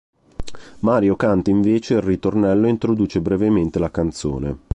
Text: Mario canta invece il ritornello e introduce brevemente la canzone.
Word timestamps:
Mario 0.79 1.15
canta 1.15 1.51
invece 1.51 1.93
il 1.93 2.01
ritornello 2.01 2.65
e 2.65 2.71
introduce 2.71 3.21
brevemente 3.21 3.77
la 3.77 3.91
canzone. 3.91 4.57